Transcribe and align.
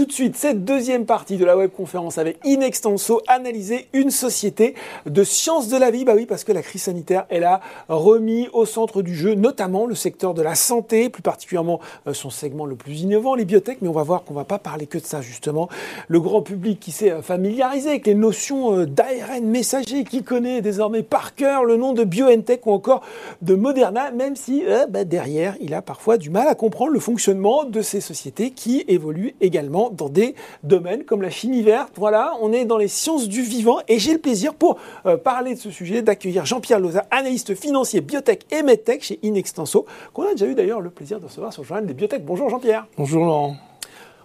Tout 0.00 0.06
de 0.06 0.12
suite, 0.12 0.34
cette 0.34 0.64
deuxième 0.64 1.04
partie 1.04 1.36
de 1.36 1.44
la 1.44 1.58
webconférence 1.58 2.16
avec 2.16 2.38
Inextenso, 2.42 3.20
analyser 3.28 3.86
une 3.92 4.10
société 4.10 4.74
de 5.04 5.22
sciences 5.24 5.68
de 5.68 5.76
la 5.76 5.90
vie. 5.90 6.06
Bah 6.06 6.14
oui, 6.16 6.24
parce 6.24 6.42
que 6.42 6.52
la 6.52 6.62
crise 6.62 6.84
sanitaire, 6.84 7.26
elle 7.28 7.44
a 7.44 7.60
remis 7.90 8.48
au 8.54 8.64
centre 8.64 9.02
du 9.02 9.14
jeu 9.14 9.34
notamment 9.34 9.84
le 9.84 9.94
secteur 9.94 10.32
de 10.32 10.40
la 10.40 10.54
santé, 10.54 11.10
plus 11.10 11.20
particulièrement 11.20 11.80
euh, 12.06 12.14
son 12.14 12.30
segment 12.30 12.64
le 12.64 12.76
plus 12.76 13.02
innovant, 13.02 13.34
les 13.34 13.44
biotech. 13.44 13.82
Mais 13.82 13.88
on 13.88 13.92
va 13.92 14.02
voir 14.02 14.24
qu'on 14.24 14.32
va 14.32 14.44
pas 14.44 14.58
parler 14.58 14.86
que 14.86 14.96
de 14.96 15.04
ça 15.04 15.20
justement. 15.20 15.68
Le 16.08 16.18
grand 16.18 16.40
public 16.40 16.80
qui 16.80 16.92
s'est 16.92 17.10
euh, 17.10 17.20
familiarisé 17.20 17.90
avec 17.90 18.06
les 18.06 18.14
notions 18.14 18.78
euh, 18.78 18.86
d'ARN 18.86 19.44
messager, 19.44 20.04
qui 20.04 20.22
connaît 20.22 20.62
désormais 20.62 21.02
par 21.02 21.34
cœur 21.34 21.66
le 21.66 21.76
nom 21.76 21.92
de 21.92 22.04
BioNTech 22.04 22.64
ou 22.64 22.72
encore 22.72 23.02
de 23.42 23.54
Moderna, 23.54 24.12
même 24.12 24.34
si 24.34 24.64
bah, 24.88 25.04
derrière, 25.04 25.56
il 25.60 25.74
a 25.74 25.82
parfois 25.82 26.16
du 26.16 26.30
mal 26.30 26.48
à 26.48 26.54
comprendre 26.54 26.92
le 26.92 27.00
fonctionnement 27.00 27.64
de 27.64 27.82
ces 27.82 28.00
sociétés 28.00 28.52
qui 28.52 28.82
évoluent 28.88 29.34
également 29.42 29.89
dans 29.92 30.08
des 30.08 30.34
domaines 30.62 31.04
comme 31.04 31.22
la 31.22 31.30
chimie 31.30 31.62
verte. 31.62 31.92
Voilà, 31.96 32.32
on 32.40 32.52
est 32.52 32.64
dans 32.64 32.78
les 32.78 32.88
sciences 32.88 33.28
du 33.28 33.42
vivant 33.42 33.78
et 33.88 33.98
j'ai 33.98 34.12
le 34.12 34.18
plaisir 34.18 34.54
pour 34.54 34.76
euh, 35.06 35.16
parler 35.16 35.54
de 35.54 35.58
ce 35.58 35.70
sujet 35.70 36.02
d'accueillir 36.02 36.46
Jean-Pierre 36.46 36.80
Loza, 36.80 37.06
analyste 37.10 37.54
financier 37.54 38.00
biotech 38.00 38.46
et 38.52 38.62
medtech 38.62 39.04
chez 39.04 39.18
Inextenso, 39.22 39.86
qu'on 40.12 40.24
a 40.24 40.32
déjà 40.32 40.46
eu 40.46 40.54
d'ailleurs 40.54 40.80
le 40.80 40.90
plaisir 40.90 41.20
de 41.20 41.26
recevoir 41.26 41.52
sur 41.52 41.62
le 41.62 41.68
journal 41.68 41.86
des 41.86 41.94
biotech. 41.94 42.24
Bonjour 42.24 42.48
Jean-Pierre. 42.48 42.86
Bonjour 42.96 43.24
Laurent. 43.24 43.56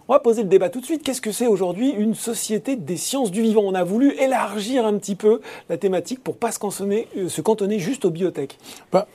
On 0.07 0.13
va 0.13 0.19
poser 0.19 0.43
le 0.43 0.49
débat 0.49 0.69
tout 0.69 0.81
de 0.81 0.85
suite. 0.85 1.01
Qu'est-ce 1.01 1.21
que 1.21 1.31
c'est 1.31 1.47
aujourd'hui 1.47 1.89
une 1.89 2.13
société 2.13 2.75
des 2.75 2.97
sciences 2.97 3.31
du 3.31 3.41
vivant? 3.41 3.63
On 3.65 3.73
a 3.73 3.83
voulu 3.83 4.11
élargir 4.19 4.85
un 4.85 4.97
petit 4.99 5.15
peu 5.15 5.41
la 5.67 5.77
thématique 5.77 6.23
pour 6.23 6.37
pas 6.37 6.51
se 6.51 6.59
cantonner, 6.59 7.07
euh, 7.17 7.27
se 7.27 7.41
cantonner 7.41 7.79
juste 7.79 8.05
aux 8.05 8.11
biotech. 8.11 8.59
Bah, 8.91 9.07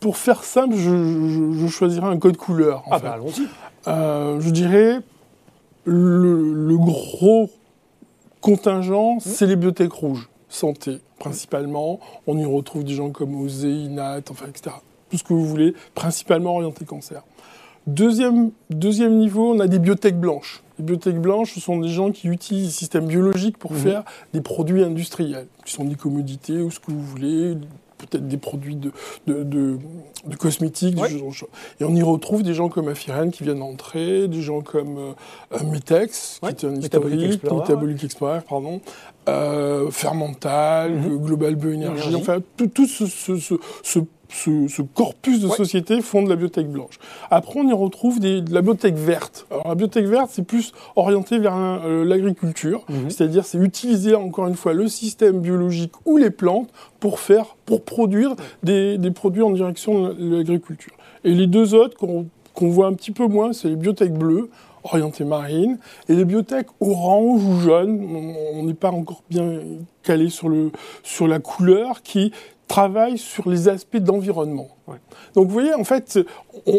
pour 0.00 0.18
faire 0.18 0.44
simple, 0.44 0.76
je, 0.76 1.66
choisirais 1.68 2.08
un 2.08 2.18
code 2.18 2.36
couleur. 2.36 2.84
ah 2.90 2.98
bah 2.98 3.12
allons-y. 3.14 3.48
Euh, 3.88 4.38
je 4.40 4.50
dirais 4.50 5.00
le, 5.86 6.76
gros 6.76 7.50
contingent, 8.40 9.16
mmh. 9.16 9.20
c'est 9.20 9.46
les 9.46 9.56
bibliothèques 9.56 9.92
rouges, 9.92 10.28
santé 10.48 11.00
principalement. 11.18 11.98
On 12.26 12.36
y 12.36 12.44
retrouve 12.44 12.84
des 12.84 12.94
gens 12.94 13.10
comme 13.10 13.40
OSE, 13.40 13.64
INAT, 13.64 14.22
enfin, 14.30 14.46
etc. 14.48 14.76
Tout 15.10 15.18
ce 15.18 15.24
que 15.24 15.32
vous 15.32 15.46
voulez, 15.46 15.74
principalement 15.94 16.56
orienté 16.56 16.84
cancer. 16.84 17.22
Deuxième, 17.86 18.50
deuxième 18.68 19.16
niveau, 19.16 19.54
on 19.54 19.60
a 19.60 19.68
des 19.68 19.78
biotech 19.78 20.18
blanches. 20.18 20.62
Les 20.78 20.84
biotech 20.84 21.16
blanches, 21.18 21.54
ce 21.54 21.60
sont 21.60 21.78
des 21.78 21.88
gens 21.88 22.10
qui 22.10 22.28
utilisent 22.28 22.66
les 22.66 22.70
systèmes 22.70 23.06
biologiques 23.06 23.58
pour 23.58 23.72
mmh. 23.72 23.76
faire 23.76 24.04
des 24.32 24.40
produits 24.40 24.82
industriels, 24.82 25.46
qui 25.64 25.72
sont 25.72 25.84
des 25.84 25.94
commodités 25.94 26.60
ou 26.60 26.70
ce 26.70 26.80
que 26.80 26.90
vous 26.90 27.02
voulez, 27.02 27.56
peut-être 27.98 28.28
des 28.28 28.36
produits 28.36 28.76
de, 28.76 28.92
de, 29.26 29.42
de, 29.42 29.78
de 30.26 30.36
cosmétiques, 30.36 30.98
Et 31.80 31.84
on 31.84 31.94
y 31.94 32.02
retrouve 32.02 32.42
des 32.42 32.54
gens 32.54 32.68
comme 32.68 32.88
Afiren 32.88 33.30
qui 33.30 33.44
viennent 33.44 33.60
d'entrer, 33.60 34.28
des 34.28 34.42
gens 34.42 34.60
comme 34.60 34.98
euh, 34.98 35.58
Mitex, 35.64 36.40
qui 36.40 36.48
est 36.48 36.64
un 36.64 36.74
historique, 36.76 37.42
Metabolic 37.42 38.04
Explorer, 38.04 38.40
pardon, 38.48 38.80
euh, 39.28 39.90
Fermental, 39.90 40.92
mhm. 40.92 41.18
Global 41.18 41.56
Bioénergie, 41.56 42.14
enfin 42.14 42.38
tout, 42.56 42.68
tout 42.68 42.86
ce, 42.86 43.06
ce, 43.06 43.36
ce, 43.36 43.54
ce, 43.82 43.98
corpus 44.94 45.40
de 45.40 45.48
sociétés 45.48 46.00
font 46.00 46.22
de 46.22 46.28
la 46.28 46.36
biotech 46.36 46.68
blanche. 46.68 46.98
Après, 47.30 47.60
on 47.60 47.68
y 47.68 47.72
retrouve 47.72 48.20
des, 48.20 48.40
de 48.40 48.52
la 48.52 48.62
biotech 48.62 48.94
verte. 48.94 49.46
Alors, 49.50 49.68
la 49.68 49.74
biotech 49.74 50.06
verte, 50.06 50.30
c'est 50.32 50.44
plus 50.44 50.72
orienté 50.96 51.38
vers 51.38 51.54
euh, 51.56 52.04
l'agriculture, 52.04 52.84
mhm. 52.88 53.10
c'est-à-dire 53.10 53.44
c'est 53.44 53.58
utiliser 53.58 54.14
encore 54.14 54.46
une 54.46 54.54
fois 54.54 54.72
le 54.72 54.88
système 54.88 55.40
biologique 55.40 55.92
ou 56.04 56.16
les 56.16 56.30
plantes 56.30 56.70
pour 57.00 57.20
faire, 57.20 57.56
pour 57.64 57.82
produire 57.82 58.34
des, 58.62 58.98
des 58.98 59.10
produits 59.10 59.42
en 59.42 59.50
direction 59.50 60.14
de 60.14 60.36
l'agriculture. 60.36 60.92
Et 61.24 61.32
les 61.32 61.46
deux 61.46 61.74
autres 61.74 61.96
qu'on 61.96 62.68
voit 62.68 62.86
un 62.86 62.94
petit 62.94 63.10
peu 63.10 63.26
moins, 63.26 63.52
c'est 63.52 63.68
les 63.68 63.76
biotech 63.76 64.12
bleues, 64.12 64.48
orientées 64.84 65.24
marine, 65.24 65.78
et 66.08 66.14
les 66.14 66.24
biotech 66.24 66.68
orange 66.80 67.42
ou 67.44 67.60
jaune, 67.60 68.34
on 68.54 68.62
n'est 68.62 68.74
pas 68.74 68.90
encore 68.90 69.22
bien 69.28 69.60
calé 70.02 70.30
sur, 70.30 70.48
le, 70.48 70.70
sur 71.02 71.26
la 71.26 71.40
couleur, 71.40 72.02
qui 72.02 72.32
travaille 72.68 73.18
sur 73.18 73.48
les 73.48 73.68
aspects 73.68 73.96
d'environnement. 73.96 74.68
Donc 75.34 75.46
vous 75.46 75.52
voyez, 75.52 75.74
en 75.74 75.84
fait, 75.84 76.18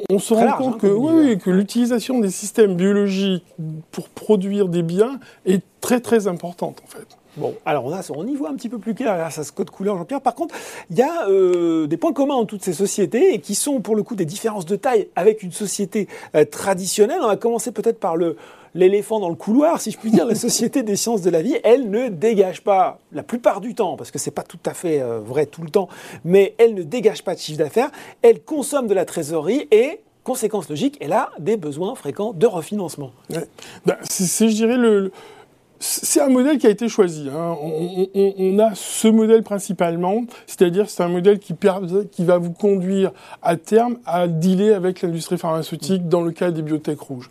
on, 0.09 0.19
se 0.19 0.33
rend 0.33 0.51
compte 0.53 0.75
hein, 0.75 0.77
que, 0.81 0.87
oui, 0.87 1.37
que 1.37 1.49
l'utilisation 1.49 2.19
des 2.19 2.29
systèmes 2.29 2.75
biologiques 2.75 3.45
pour 3.91 4.09
produire 4.09 4.67
des 4.67 4.83
biens 4.83 5.19
est 5.45 5.63
très 5.81 5.99
très 5.99 6.27
importante 6.27 6.81
en 6.83 6.87
fait. 6.87 7.07
Bon, 7.37 7.53
alors 7.65 7.85
on, 7.85 7.93
a, 7.93 8.01
on 8.15 8.25
y 8.25 8.35
voit 8.35 8.49
un 8.49 8.55
petit 8.55 8.67
peu 8.67 8.79
plus 8.79 8.95
clair 8.95 9.15
grâce 9.15 9.37
à 9.37 9.43
ce 9.43 9.51
code 9.51 9.69
couleur, 9.69 9.95
Jean-Pierre. 9.95 10.21
Par 10.21 10.33
contre, 10.33 10.55
il 10.89 10.97
y 10.97 11.03
a 11.03 11.27
euh, 11.29 11.85
des 11.85 11.95
points 11.95 12.11
communs 12.11 12.33
entre 12.33 12.47
toutes 12.47 12.63
ces 12.63 12.73
sociétés 12.73 13.35
et 13.35 13.39
qui 13.39 13.53
sont 13.53 13.79
pour 13.79 13.95
le 13.95 14.01
coup 14.01 14.15
des 14.15 14.25
différences 14.25 14.65
de 14.65 14.75
taille 14.75 15.09
avec 15.15 15.43
une 15.43 15.51
société 15.51 16.07
euh, 16.35 16.45
traditionnelle. 16.45 17.19
On 17.21 17.27
va 17.27 17.37
commencer 17.37 17.71
peut-être 17.71 17.99
par 17.99 18.15
le, 18.15 18.37
l'éléphant 18.75 19.19
dans 19.19 19.29
le 19.29 19.35
couloir, 19.35 19.81
si 19.81 19.91
je 19.91 19.97
puis 19.97 20.11
dire, 20.11 20.25
la 20.25 20.35
Société 20.35 20.83
des 20.83 20.95
sciences 20.95 21.21
de 21.21 21.29
la 21.29 21.41
vie, 21.41 21.57
elle 21.63 21.89
ne 21.89 22.09
dégage 22.09 22.61
pas, 22.61 22.99
la 23.11 23.23
plupart 23.23 23.61
du 23.61 23.75
temps, 23.75 23.97
parce 23.97 24.11
que 24.11 24.19
ce 24.19 24.29
n'est 24.29 24.33
pas 24.33 24.43
tout 24.43 24.59
à 24.65 24.73
fait 24.73 25.01
euh, 25.01 25.19
vrai 25.19 25.45
tout 25.45 25.61
le 25.61 25.69
temps, 25.69 25.89
mais 26.25 26.55
elle 26.57 26.73
ne 26.73 26.83
dégage 26.83 27.23
pas 27.23 27.35
de 27.35 27.39
chiffre 27.39 27.57
d'affaires, 27.57 27.91
elle 28.21 28.41
consomme 28.41 28.87
de 28.87 28.93
la 28.93 29.05
trésorerie 29.05 29.67
et 29.71 30.01
conséquence 30.23 30.69
logique, 30.69 30.97
elle 30.99 31.13
a 31.13 31.29
des 31.39 31.55
besoins 31.55 31.95
fréquents 31.95 32.33
de 32.33 32.45
refinancement. 32.45 33.11
C'est, 34.03 34.49
je 34.49 34.55
dirais, 34.55 34.75
le, 34.75 35.11
c'est 35.79 36.21
un 36.21 36.29
modèle 36.29 36.57
qui 36.57 36.67
a 36.67 36.69
été 36.69 36.89
choisi. 36.89 37.29
Hein. 37.29 37.55
On, 38.13 38.59
a 38.59 38.71
ce 38.73 39.07
modèle 39.07 39.43
principalement, 39.43 40.23
c'est-à-dire 40.45 40.89
c'est 40.89 41.03
un 41.03 41.07
modèle 41.07 41.39
qui, 41.39 41.53
qui 42.11 42.25
va 42.25 42.37
vous 42.37 42.51
conduire 42.51 43.11
à 43.41 43.55
terme 43.55 43.97
à 44.05 44.27
dealer 44.27 44.73
avec 44.73 45.01
l'industrie 45.01 45.37
pharmaceutique 45.37 46.07
dans 46.07 46.21
le 46.21 46.31
cas 46.31 46.51
des 46.51 46.61
biotech 46.61 46.99
rouges. 46.99 47.29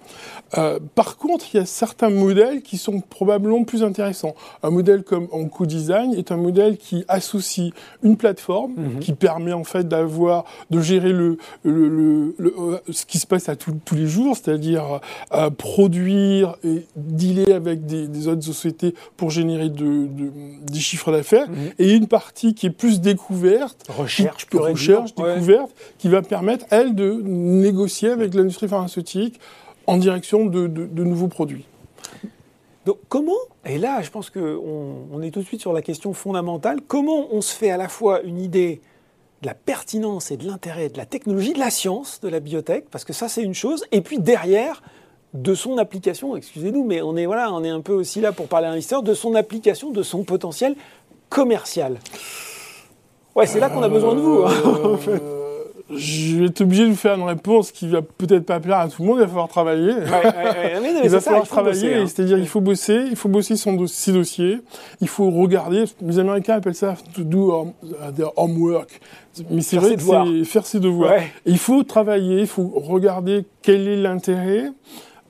Euh, 0.57 0.79
par 0.95 1.17
contre, 1.17 1.47
il 1.53 1.59
y 1.59 1.61
a 1.61 1.67
certains 1.67 2.11
modèles 2.11 2.62
qui 2.62 2.79
sont 2.79 3.01
probablement 3.01 3.65
plus 3.65 3.83
intéressants. 3.83 4.34
Un 4.63 4.71
modèle 4.71 5.03
comme 5.03 5.28
OncoDesign 5.33 6.15
est 6.15 6.31
un 6.31 6.37
modèle 6.37 6.77
qui 6.77 7.05
associe 7.09 7.73
une 8.03 8.17
plateforme 8.17 8.75
mhm. 8.77 8.99
qui 9.01 9.13
permet 9.13 9.53
en 9.53 9.65
fait 9.65 9.89
d'avoir, 9.89 10.45
de 10.71 10.81
gérer 10.81 11.13
le, 11.13 11.39
le, 11.65 12.34
euh, 12.39 12.78
ce 12.91 13.05
qui 13.07 13.19
se 13.19 13.27
passe 13.27 13.49
à 13.49 13.57
tous 13.57 13.95
les 13.95 14.07
jours, 14.07 14.37
c'est-à-dire 14.37 15.01
euh, 15.33 15.51
produire 15.51 16.57
et 16.65 16.87
dealer 16.97 17.53
avec 17.53 17.87
des, 17.87 18.07
des 18.07 18.28
de 18.36 18.44
société 18.44 18.94
pour 19.16 19.30
générer 19.30 19.69
de, 19.69 20.08
des 20.62 20.80
chiffres 20.80 21.12
d'affaires, 21.12 21.48
mhm. 21.48 21.72
et 21.78 21.92
une 21.92 22.08
partie 22.08 22.54
qui 22.54 22.66
est 22.66 22.70
plus 22.70 23.00
découverte, 23.00 23.84
recherche, 23.88 24.47
qui, 24.47 24.56
recherche, 24.56 25.14
découverte, 25.14 25.74
qui 25.98 26.08
va 26.08 26.22
permettre, 26.22 26.66
elle, 26.70 26.94
de 26.94 27.20
négocier 27.24 28.10
avec 28.10 28.34
l'industrie 28.34 28.69
pharmaceutique 28.69 29.41
en 29.86 29.97
direction 29.98 30.47
de, 30.47 30.66
nouveaux 31.02 31.28
produits. 31.28 31.64
Donc 32.84 32.98
comment, 33.08 33.32
et 33.64 33.78
là 33.78 34.00
je 34.02 34.10
pense 34.10 34.30
qu'on 34.30 35.06
on 35.12 35.22
est 35.22 35.32
tout 35.32 35.41
de 35.41 35.44
suite 35.47 35.60
sur 35.60 35.72
la 35.72 35.82
question 35.82 36.12
fondamentale, 36.12 36.80
comment 36.86 37.26
on 37.32 37.41
se 37.41 37.53
fait 37.53 37.70
à 37.70 37.76
la 37.76 37.88
fois 37.88 38.22
une 38.22 38.41
idée 38.41 38.80
de 39.42 39.47
la 39.47 39.54
pertinence 39.54 40.30
et 40.30 40.36
de 40.36 40.47
l'intérêt 40.47 40.88
de 40.88 40.97
la 40.97 41.06
technologie, 41.06 41.53
de 41.53 41.58
la 41.58 41.70
science, 41.70 42.20
de 42.20 42.28
la 42.28 42.38
biotech, 42.38 42.84
parce 42.91 43.04
que 43.04 43.12
ça 43.12 43.28
c'est 43.28 43.42
une 43.42 43.54
chose, 43.54 43.84
et 43.91 44.03
puis 44.03 44.20
derrière, 44.20 44.82
de 45.36 45.54
son 45.54 45.78
application, 45.78 46.36
excusez-nous, 46.36 46.84
mais 46.84 47.02
on 47.02 47.16
est, 47.16 47.26
voilà, 47.26 47.52
on 47.52 47.62
est 47.62 47.69
un 47.69 47.80
peu 47.80 47.92
aussi 47.92 48.20
là 48.20 48.32
pour 48.32 48.48
parler 48.48 48.66
à 48.66 48.70
l'investisseur, 48.70 49.02
de 49.02 49.14
son 49.14 49.34
application, 49.34 49.91
de 49.91 50.02
son 50.02 50.24
potentiel 50.24 50.74
commercial. 51.28 51.98
Ouais, 53.34 53.47
c'est 53.47 53.60
là 53.60 53.69
qu'on 53.69 53.82
a 53.82 53.88
besoin 53.88 54.14
de 54.14 54.20
vous. 54.20 54.44
Hein, 54.44 54.98
euh, 55.08 55.64
je 55.94 56.38
vais 56.38 56.47
être 56.47 56.62
obligé 56.62 56.84
de 56.84 56.88
vous 56.88 56.97
faire 56.97 57.14
une 57.14 57.22
réponse 57.22 57.70
qui 57.70 57.86
va 57.86 58.00
peut-être 58.02 58.44
pas 58.44 58.58
plaire 58.60 58.78
à 58.78 58.88
tout 58.88 59.02
le 59.02 59.08
monde. 59.08 59.19
Il 59.19 59.22
va 59.22 59.28
falloir 59.28 59.48
travailler. 59.48 59.92
il 61.04 61.10
va 61.10 61.21
falloir 61.21 61.47
travailler, 61.47 61.94
hein. 61.94 62.06
c'est-à-dire 62.06 62.39
il 62.39 62.48
faut 62.48 62.60
bosser, 62.60 63.04
il 63.09 63.16
faut 63.16 63.28
bosser 63.28 63.56
son 63.56 63.86
ses 63.86 64.12
dossiers, 64.12 64.59
il 65.00 65.09
faut 65.09 65.30
regarder. 65.30 65.84
Les 66.00 66.18
Américains 66.18 66.54
appellent 66.54 66.74
ça 66.74 66.97
to 67.15 67.22
do 67.22 67.74
their 68.16 68.30
homework. 68.36 69.00
Mais 69.50 69.60
c'est 69.60 69.77
vrai 69.77 69.97
que 69.97 70.03
c'est 70.03 70.44
faire 70.44 70.66
ses 70.66 70.80
devoirs. 70.80 71.18
Il 71.44 71.59
faut 71.59 71.82
travailler, 71.82 72.41
il 72.41 72.47
faut 72.47 72.72
regarder 72.74 73.44
quel 73.62 73.86
est 73.86 73.97
l'intérêt 73.97 74.71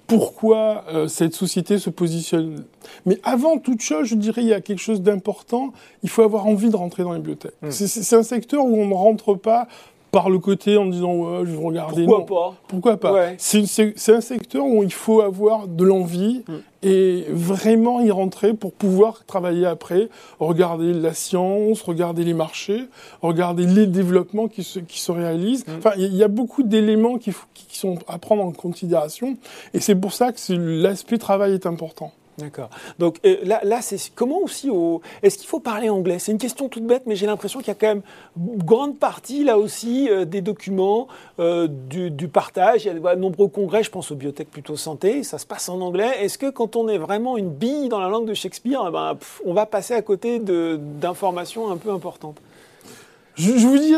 pourquoi 0.07 0.85
euh, 0.89 1.09
cette 1.09 1.35
société 1.35 1.79
se 1.79 1.91
positionne. 1.91 2.65
Mais 3.07 3.19
avant 3.25 3.59
toute 3.59 3.81
chose, 3.81 4.07
je 4.07 4.15
dirais, 4.15 4.43
il 4.43 4.49
y 4.49 4.55
a 4.55 4.61
quelque 4.61 4.81
chose 4.81 5.03
d'important. 5.03 5.73
Il 6.03 6.09
faut 6.09 6.23
avoir 6.23 6.47
envie 6.47 6.71
de 6.71 6.77
rentrer 6.77 7.03
dans 7.03 7.13
les 7.13 7.19
bibliothèques. 7.19 7.55
Hmm. 7.63 7.71
C'est 7.71 8.17
un 8.17 8.23
secteur 8.23 8.65
où 8.65 8.77
on 8.77 8.87
ne 8.87 8.95
rentre 8.95 9.35
pas 9.35 9.67
par 10.17 10.31
le 10.31 10.39
côté 10.39 10.79
en 10.79 10.87
disant 10.87 11.13
ouais, 11.13 11.41
je 11.45 11.51
vais 11.51 11.63
regarder. 11.63 12.07
Pourquoi 12.07 12.25
pas 12.27 12.55
Pourquoi 12.69 12.97
pas 12.97 13.29
C'est 13.37 14.15
un 14.15 14.21
secteur 14.23 14.65
où 14.65 14.83
il 14.83 14.93
faut 14.93 15.21
avoir 15.21 15.69
de 15.69 15.85
l'envie 15.85 16.43
hmm. 16.49 16.55
et 16.83 17.27
vraiment 17.29 18.01
y 18.01 18.11
rentrer 18.11 18.55
pour 18.55 18.73
pouvoir 18.73 19.27
travailler 19.27 19.67
après, 19.67 20.09
regarder 20.41 20.95
la 20.95 21.13
science, 21.13 21.83
regarder 21.83 22.25
les 22.25 22.33
marchés, 22.33 22.85
regarder 23.21 23.67
les 23.67 23.87
développements 23.87 24.49
qui 24.49 24.65
se, 24.65 24.79
qui 24.79 25.01
se 25.01 25.13
réalisent. 25.13 25.67
Hmm. 25.67 25.77
Enfin, 25.81 25.93
il 25.99 26.17
y, 26.17 26.25
a 26.25 26.29
beaucoup 26.29 26.63
d'éléments 26.63 27.19
qui, 27.19 27.35
qui 27.53 27.79
sont 27.79 27.99
à 28.09 28.17
prendre 28.17 28.43
en 28.43 28.53
considération 28.53 29.37
et 29.75 29.81
c'est 29.81 29.97
pour 29.97 30.15
ça 30.15 30.33
que 30.33 30.53
l'aspect 30.55 31.19
travail 31.19 31.53
est 31.53 31.67
important. 31.67 32.11
D'accord. 32.39 32.69
Donc 32.99 33.19
euh, 33.25 33.37
là, 33.45 33.61
là 33.63 33.81
c'est 33.81 33.99
comment 34.15 34.39
aussi 34.41 34.69
au... 34.69 35.01
Est-ce 35.23 35.39
qu'il 35.39 35.47
faut 35.47 35.61
parler 35.61 35.89
anglais? 35.89 36.19
C'est 36.19 36.33
une 36.33 36.39
question 36.39 36.69
toute 36.69 36.85
bête, 36.85 37.05
mais 37.07 37.17
j'ai 37.17 37.27
l'impression 37.27 37.61
qu'il 37.61 37.69
y 37.69 37.71
a 37.71 37.75
quand 37.75 37.87
même 37.87 38.03
grande 38.37 38.99
partie 38.99 39.43
là 39.43 39.59
aussi 39.59 40.11
euh, 40.11 40.27
des 40.27 40.43
documents, 40.43 41.09
euh, 41.41 41.67
du, 41.67 42.29
partage. 42.29 42.85
Il 42.85 42.89
y 42.89 42.91
a 42.91 43.15
de 43.15 43.21
nombreux 43.21 43.49
congrès, 43.49 43.83
je 43.83 43.91
pense 43.91 44.11
aux 44.11 44.17
biotech 44.17 44.51
plutôt 44.51 44.77
santé, 44.77 45.23
ça 45.23 45.39
se 45.39 45.47
passe 45.47 45.69
en 45.69 45.81
anglais. 45.81 46.11
Est-ce 46.21 46.37
que 46.37 46.51
quand 46.51 46.77
on 46.77 46.89
est 46.89 46.99
vraiment 46.99 47.39
une 47.39 47.51
bille 47.51 47.89
dans 47.89 48.01
la 48.01 48.09
langue 48.09 48.27
de 48.27 48.35
Shakespeare, 48.35 48.85
eh 48.87 48.91
ben, 48.91 49.17
on 49.47 49.55
va 49.55 49.65
passer 49.65 49.95
à 49.95 50.03
côté 50.03 50.39
d'informations 50.39 51.71
un 51.71 51.77
peu 51.77 51.91
importantes? 51.91 52.37
Je, 53.35 53.57
je 53.57 53.67
vous 53.67 53.79
dis, 53.79 53.95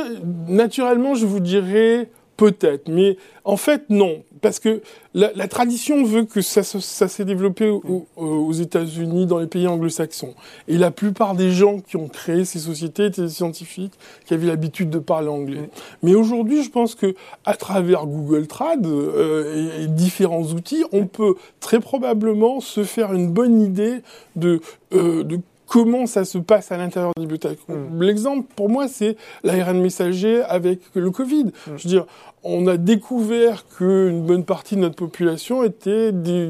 naturellement, 0.48 1.14
je 1.14 1.26
vous 1.26 1.40
dirais 1.40 2.08
peut-être, 2.38 2.88
mais 2.88 3.18
en 3.44 3.58
fait 3.58 3.90
non, 3.90 4.22
parce 4.40 4.60
que 4.60 4.80
la, 5.12 5.32
la 5.34 5.48
tradition 5.48 6.04
veut 6.04 6.24
que 6.24 6.40
ça, 6.40 6.62
ça 6.62 7.08
s'est 7.08 7.24
développé 7.24 7.68
au, 7.68 8.06
aux 8.16 8.52
États-Unis, 8.52 9.26
dans 9.26 9.38
les 9.38 9.48
pays 9.48 9.66
anglo-saxons, 9.66 10.34
et 10.68 10.78
la 10.78 10.92
plupart 10.92 11.34
des 11.34 11.50
gens 11.50 11.80
qui 11.80 11.96
ont 11.96 12.08
créé 12.08 12.44
ces 12.44 12.60
sociétés 12.60 13.06
étaient 13.06 13.22
des 13.22 13.28
scientifiques 13.28 13.94
qui 14.24 14.34
avaient 14.34 14.46
l'habitude 14.46 14.88
de 14.88 15.00
parler 15.00 15.28
anglais. 15.28 15.62
Mm. 15.62 15.68
Mais 16.04 16.14
aujourd'hui, 16.14 16.62
je 16.62 16.70
pense 16.70 16.94
que 16.94 17.14
à 17.44 17.54
travers 17.54 18.06
Google 18.06 18.46
Trad 18.46 18.86
euh, 18.86 19.80
et, 19.80 19.82
et, 19.82 19.86
différents 19.88 20.44
outils, 20.44 20.84
on 20.92 21.06
peut 21.06 21.34
très 21.58 21.80
probablement 21.80 22.60
se 22.60 22.84
faire 22.84 23.12
une 23.12 23.30
bonne 23.30 23.60
idée 23.60 24.02
de, 24.36 24.60
euh, 24.92 25.24
de 25.24 25.40
comment 25.68 26.06
ça 26.06 26.24
se 26.24 26.38
passe 26.38 26.72
à 26.72 26.76
l'intérieur 26.76 27.12
des 27.16 27.22
bibliothèques. 27.22 27.60
Mmh. 27.68 28.02
L'exemple, 28.02 28.48
pour 28.56 28.68
moi, 28.68 28.88
c'est 28.88 29.16
l'ARN 29.44 29.80
messager 29.80 30.42
avec 30.42 30.80
le 30.94 31.10
Covid. 31.10 31.44
Mmh. 31.44 31.50
Je 31.76 31.82
veux 31.84 31.90
dire, 31.90 32.06
on 32.42 32.66
a 32.66 32.76
découvert 32.76 33.66
qu'une 33.68 34.22
bonne 34.24 34.44
partie 34.44 34.74
de 34.74 34.80
notre 34.80 34.96
population 34.96 35.62
était 35.62 36.10
des 36.12 36.48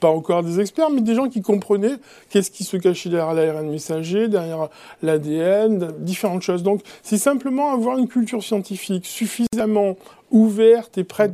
pas 0.00 0.10
encore 0.10 0.42
des 0.42 0.60
experts, 0.60 0.90
mais 0.90 1.00
des 1.00 1.14
gens 1.14 1.28
qui 1.28 1.42
comprenaient 1.42 1.96
qu'est-ce 2.30 2.52
qui 2.52 2.64
se 2.64 2.76
cachait 2.76 3.08
derrière 3.08 3.34
l'ARN 3.34 3.68
messager, 3.68 4.28
derrière 4.28 4.68
l'ADN, 5.02 5.92
différentes 5.98 6.42
choses. 6.42 6.62
Donc, 6.62 6.82
c'est 7.02 7.18
simplement 7.18 7.72
avoir 7.72 7.98
une 7.98 8.06
culture 8.06 8.42
scientifique 8.42 9.06
suffisamment 9.06 9.96
ouverte 10.30 10.98
et 10.98 11.04
prête 11.04 11.32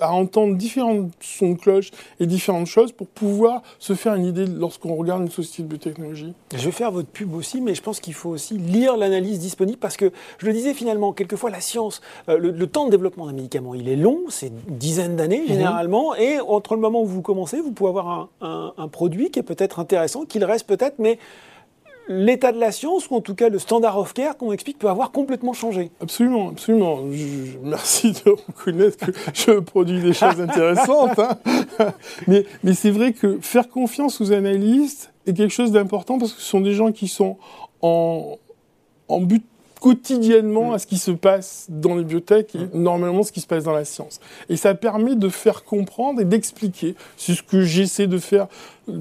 à 0.00 0.12
entendre 0.12 0.56
différents 0.56 1.08
sons 1.20 1.52
de 1.52 1.58
cloche 1.58 1.90
et 2.20 2.26
différentes 2.26 2.66
choses 2.66 2.92
pour 2.92 3.06
pouvoir 3.06 3.62
se 3.78 3.94
faire 3.94 4.14
une 4.14 4.26
idée 4.26 4.46
lorsqu'on 4.46 4.94
regarde 4.94 5.22
une 5.22 5.30
société 5.30 5.62
de 5.62 5.68
biotechnologie. 5.68 6.34
Je 6.54 6.64
vais 6.64 6.72
faire 6.72 6.90
votre 6.90 7.08
pub 7.08 7.34
aussi, 7.34 7.60
mais 7.60 7.74
je 7.74 7.82
pense 7.82 8.00
qu'il 8.00 8.14
faut 8.14 8.30
aussi 8.30 8.58
lire 8.58 8.96
l'analyse 8.96 9.38
disponible 9.38 9.78
parce 9.78 9.96
que, 9.96 10.12
je 10.38 10.46
le 10.46 10.52
disais 10.52 10.74
finalement, 10.74 11.12
quelquefois 11.12 11.50
la 11.50 11.60
science, 11.60 12.00
euh, 12.28 12.38
le, 12.38 12.50
le, 12.50 12.66
temps 12.66 12.86
de 12.86 12.90
développement 12.90 13.26
d'un 13.26 13.32
médicament, 13.32 13.74
il 13.74 13.88
est 13.88 13.96
long, 13.96 14.20
c'est 14.28 14.48
une 14.48 14.76
dizaine 14.76 15.16
d'années 15.16 15.46
généralement, 15.46 16.12
mmh. 16.12 16.20
et 16.20 16.40
entre 16.40 16.74
le 16.74 16.80
moment 16.80 17.02
où 17.02 17.06
vous 17.06 17.22
commencez, 17.22 17.60
vous 17.60 17.72
pouvez 17.72 17.90
avoir 17.90 18.08
un, 18.08 18.28
un, 18.40 18.74
un 18.76 18.88
produit 18.88 19.30
qui 19.30 19.38
est 19.38 19.44
peut-être 19.44 19.78
intéressant, 19.78 20.24
qu'il 20.24 20.44
reste 20.44 20.66
peut-être, 20.66 20.98
mais 20.98 21.18
l'état 22.08 22.52
de 22.52 22.58
la 22.58 22.72
science, 22.72 23.08
ou 23.10 23.16
en 23.16 23.20
tout 23.20 23.34
cas 23.34 23.48
le 23.48 23.58
standard 23.58 23.98
of 23.98 24.12
care 24.12 24.36
qu'on 24.36 24.52
explique, 24.52 24.78
peut 24.78 24.88
avoir 24.88 25.10
complètement 25.10 25.52
changé. 25.52 25.90
Absolument, 26.00 26.50
absolument. 26.50 27.10
Je, 27.10 27.58
merci 27.62 28.12
de 28.12 28.30
reconnaître 28.30 29.06
que 29.06 29.12
je 29.32 29.52
produis 29.60 30.00
des 30.00 30.12
choses 30.12 30.40
intéressantes. 30.40 31.18
Hein. 31.18 31.38
Mais, 32.26 32.44
mais 32.62 32.74
c'est 32.74 32.90
vrai 32.90 33.12
que 33.12 33.38
faire 33.40 33.68
confiance 33.68 34.20
aux 34.20 34.32
analystes 34.32 35.12
est 35.26 35.34
quelque 35.34 35.52
chose 35.52 35.72
d'important 35.72 36.18
parce 36.18 36.32
que 36.32 36.40
ce 36.40 36.46
sont 36.46 36.60
des 36.60 36.74
gens 36.74 36.92
qui 36.92 37.08
sont 37.08 37.36
en, 37.82 38.38
en 39.08 39.20
but 39.20 39.44
quotidiennement 39.84 40.72
à 40.72 40.78
ce 40.78 40.86
qui 40.86 40.96
se 40.96 41.10
passe 41.10 41.66
dans 41.68 41.94
les 41.94 42.04
bibliothèques 42.04 42.54
et 42.54 42.74
normalement 42.74 43.22
ce 43.22 43.32
qui 43.32 43.42
se 43.42 43.46
passe 43.46 43.64
dans 43.64 43.74
la 43.74 43.84
science. 43.84 44.18
Et 44.48 44.56
ça 44.56 44.74
permet 44.74 45.14
de 45.14 45.28
faire 45.28 45.62
comprendre 45.62 46.22
et 46.22 46.24
d'expliquer. 46.24 46.94
C'est 47.18 47.34
ce 47.34 47.42
que 47.42 47.60
j'essaie 47.60 48.06
de 48.06 48.16
faire 48.16 48.46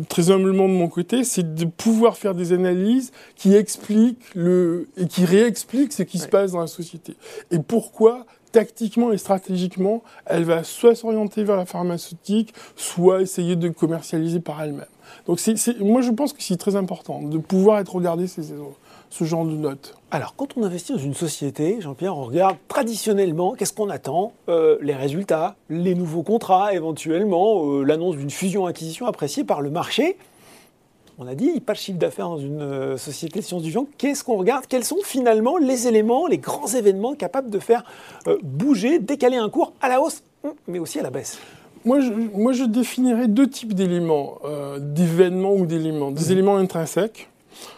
très 0.09 0.30
humblement 0.30 0.68
de 0.68 0.74
mon 0.74 0.89
côté, 0.89 1.24
c'est 1.24 1.56
de 1.56 1.63
pouvoir 1.63 2.18
faire 2.18 2.35
des 2.35 2.51
analyses 2.51 3.13
qui 3.38 3.56
expliquent 3.56 4.25
le, 4.35 4.89
et 4.97 5.07
qui 5.07 5.24
réexpliquent 5.24 5.94
ce 5.94 6.03
qui 6.03 6.18
ouais. 6.18 6.24
se 6.25 6.27
passe 6.27 6.51
dans 6.51 6.59
la 6.59 6.68
société. 6.68 7.15
Et 7.50 7.59
pourquoi 7.59 8.25
tactiquement 8.51 9.13
et 9.13 9.18
stratégiquement, 9.18 10.03
elle 10.25 10.44
va 10.44 10.65
soit 10.65 10.95
s'orienter 10.95 11.45
vers 11.45 11.56
la 11.56 11.65
pharmaceutique, 11.65 12.53
soit 12.75 13.21
essayer 13.21 13.56
de 13.56 13.69
commercialiser 13.69 14.41
par 14.41 14.62
elle-même. 14.62 14.85
Donc 15.27 15.39
c'est, 15.39 15.80
moi 15.80 16.01
je 16.01 16.12
pense 16.12 16.33
que 16.33 16.44
c'est 16.44 16.57
très 16.57 16.75
important 16.75 17.21
de 17.21 17.38
pouvoir 17.38 17.80
être 17.80 17.95
regardé 17.95 18.27
ces 18.27 18.51
ce 19.13 19.25
genre 19.25 19.45
de 19.45 19.51
notes 19.51 19.95
Alors, 20.10 20.36
quand 20.36 20.57
on 20.57 20.63
investit 20.63 20.92
dans 20.92 20.98
une 20.98 21.13
société, 21.13 21.77
Jean-Pierre, 21.81 22.18
on 22.18 22.24
regarde 22.24 22.57
traditionnellement 22.68 23.54
qu'est-ce 23.54 23.71
qu'on 23.71 23.92
attend? 23.92 24.33
Euh, 24.50 24.80
Les 24.81 24.95
résultats, 24.95 25.56
les 25.69 25.94
nouveaux 25.94 26.24
contrats, 26.24 26.74
éventuellement, 26.74 27.63
euh, 27.63 27.83
l'annonce 27.83 28.18
d'une 28.18 28.31
fusion-acquisition 28.31 29.06
appréciée 29.06 29.44
par 29.44 29.62
le 29.62 29.69
marché. 29.69 30.18
On 31.19 31.27
a 31.27 31.36
dit, 31.36 31.60
pas 31.60 31.74
de 31.74 31.77
chiffre 31.77 32.00
d'affaires 32.00 32.27
dans 32.27 32.39
une 32.39 32.62
euh, 32.62 32.98
société 32.98 33.42
de 33.42 33.45
sciences 33.45 33.62
du 33.62 33.69
vivant. 33.69 33.86
Qu'est-ce 34.00 34.24
qu'on 34.24 34.36
regarde? 34.36 34.65
Quels 34.68 34.83
sont 34.83 34.98
finalement 35.04 35.57
les 35.57 35.88
éléments, 35.88 36.25
les 36.25 36.39
grands 36.39 36.66
événements 36.66 37.13
capables 37.13 37.51
de 37.51 37.59
faire 37.59 37.83
bouger, 38.42 38.98
décaler 38.98 39.38
un 39.38 39.50
cours 39.50 39.74
à 39.80 39.89
la 39.89 40.01
hausse, 40.01 40.24
mais 40.68 40.80
aussi 40.80 41.00
à 41.00 41.04
la 41.04 41.12
baisse? 41.12 41.38
Moi 41.86 42.00
je, 42.00 42.12
moi, 42.12 42.51
je 42.51 42.63
définirais 42.63 43.27
deux 43.27 43.48
types 43.48 43.75
d'éléments, 43.75 44.39
d'événements 44.80 45.54
ou 45.54 45.68
d'éléments. 45.68 46.09
Des 46.09 46.30
mmh. 46.30 46.31
éléments 46.31 46.56
intrinsèques, 46.56 47.30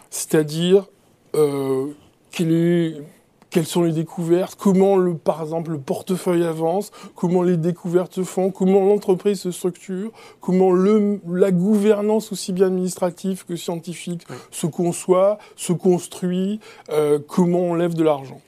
c'est-à-dire 0.10 0.86
quel 2.32 2.52
est, 2.52 3.02
quelles 3.56 3.66
sont 3.66 3.84
les 3.84 3.94
découvertes, 3.94 4.56
comment, 4.60 4.98
le, 4.98 5.16
par 5.16 5.42
exemple, 5.42 5.72
le 5.72 5.80
portefeuille 5.80 6.44
avance, 6.44 6.92
comment 7.16 7.42
les 7.42 7.56
découvertes 7.56 8.14
se 8.14 8.24
font, 8.24 8.52
comment 8.52 8.82
l'entreprise 8.82 9.40
se 9.40 9.52
structure, 9.52 10.12
comment 10.42 10.72
le, 10.72 11.22
la 11.26 11.52
gouvernance, 11.52 12.34
aussi 12.34 12.52
bien 12.52 12.68
administrative 12.68 13.46
que 13.46 13.56
scientifique, 13.56 14.24
oui. 14.30 14.36
se 14.52 14.68
conçoit, 14.68 15.38
se 15.56 15.72
construit, 15.72 16.60
euh, 16.90 17.18
comment 17.26 17.60
on 17.60 17.76
lève 17.76 17.94
de 17.94 18.04
l'argent. 18.04 18.42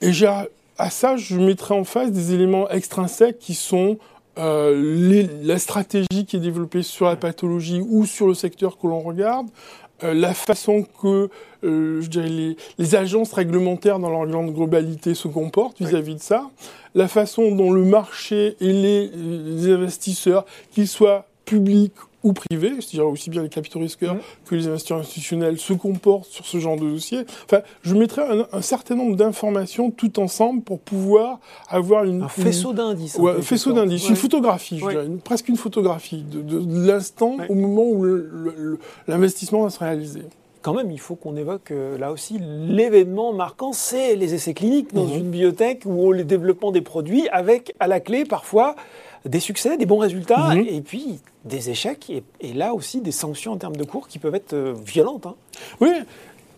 Et 0.00 0.10
à 0.26 0.90
ça, 0.90 1.16
je 1.16 1.36
mettrai 1.36 1.74
en 1.74 1.84
face 1.84 2.10
des 2.10 2.34
éléments 2.34 2.68
extrinsèques 2.68 3.38
qui 3.38 3.54
sont 3.54 3.98
euh, 4.38 4.80
les, 4.82 5.28
la 5.42 5.58
stratégie 5.58 6.24
qui 6.26 6.36
est 6.36 6.40
développée 6.40 6.82
sur 6.82 7.06
la 7.06 7.16
pathologie 7.16 7.80
ou 7.80 8.06
sur 8.06 8.26
le 8.26 8.34
secteur 8.34 8.78
que 8.78 8.86
l'on 8.86 9.00
regarde, 9.00 9.46
euh, 9.46 9.89
la 10.02 10.34
façon 10.34 10.86
que 11.02 11.28
euh, 11.64 12.00
je 12.00 12.08
dirais 12.08 12.28
les, 12.28 12.56
les, 12.78 12.94
agences 12.94 13.32
réglementaires 13.32 13.98
dans 13.98 14.10
leur 14.10 14.26
grande 14.26 14.54
globalité 14.54 15.14
se 15.14 15.28
comportent 15.28 15.80
vis-à-vis 15.80 16.14
-vis 16.14 16.18
de 16.18 16.22
ça, 16.22 16.50
la 16.94 17.08
façon 17.08 17.54
dont 17.54 17.70
le 17.70 17.84
marché 17.84 18.56
et 18.60 18.72
les, 18.72 19.08
les 19.08 19.70
investisseurs, 19.70 20.44
qu'ils 20.72 20.88
soient 20.88 21.26
publics 21.44 21.92
ou 22.22 22.32
privés, 22.32 22.72
c'est-à-dire 22.76 23.06
aussi 23.06 23.30
bien 23.30 23.42
les 23.42 23.48
capitaux 23.48 23.78
risqueurs 23.78 24.14
mmh. 24.14 24.20
que 24.46 24.54
les 24.54 24.66
investisseurs 24.66 24.98
institutionnels 24.98 25.58
se 25.58 25.72
comportent 25.72 26.28
sur 26.30 26.46
ce 26.46 26.58
genre 26.58 26.76
de 26.76 26.90
dossier. 26.90 27.20
Enfin, 27.44 27.62
je 27.82 27.94
mettrai 27.94 28.22
un, 28.22 28.46
un 28.52 28.62
certain 28.62 28.94
nombre 28.94 29.16
d'informations 29.16 29.90
tout 29.90 30.20
ensemble 30.20 30.62
pour 30.62 30.80
pouvoir 30.80 31.40
avoir 31.68 32.04
une... 32.04 32.22
Un 32.22 32.28
faisceau 32.28 32.72
d'indices. 32.72 33.16
Ouais, 33.16 33.32
un 33.38 33.42
faisceau 33.42 33.72
d'indices, 33.72 34.04
ouais. 34.04 34.10
une 34.10 34.16
photographie, 34.16 34.74
ouais. 34.76 34.80
je 34.80 34.88
dirais, 34.88 35.06
une, 35.06 35.20
presque 35.20 35.48
une 35.48 35.56
photographie 35.56 36.22
de, 36.22 36.42
de, 36.42 36.60
de 36.60 36.86
l'instant 36.86 37.36
au 37.48 37.54
moment 37.54 37.84
où 37.84 38.06
l'investissement 39.08 39.62
va 39.62 39.70
se 39.70 39.78
réaliser 39.78 40.22
quand 40.62 40.74
même, 40.74 40.90
il 40.90 41.00
faut 41.00 41.14
qu'on 41.14 41.36
évoque 41.36 41.70
euh, 41.70 41.96
là 41.96 42.12
aussi 42.12 42.38
l'événement 42.38 43.32
marquant, 43.32 43.72
c'est 43.72 44.14
les 44.14 44.34
essais 44.34 44.52
cliniques 44.52 44.92
dans 44.92 45.06
mmh. 45.06 45.16
une 45.16 45.30
biotech 45.30 45.86
ou 45.86 46.12
le 46.12 46.24
développement 46.24 46.70
des 46.70 46.82
produits 46.82 47.28
avec 47.30 47.74
à 47.80 47.86
la 47.86 48.00
clé 48.00 48.24
parfois 48.24 48.76
des 49.24 49.40
succès, 49.40 49.76
des 49.76 49.86
bons 49.86 49.98
résultats, 49.98 50.54
mmh. 50.54 50.66
et 50.68 50.80
puis 50.80 51.20
des 51.44 51.70
échecs, 51.70 52.08
et, 52.10 52.22
et, 52.40 52.52
là 52.52 52.74
aussi 52.74 53.00
des 53.00 53.12
sanctions 53.12 53.52
en 53.52 53.56
termes 53.56 53.76
de 53.76 53.84
cours 53.84 54.08
qui 54.08 54.18
peuvent 54.18 54.34
être 54.34 54.54
euh, 54.54 54.74
violentes. 54.84 55.26
Hein. 55.26 55.34
Oui. 55.80 55.90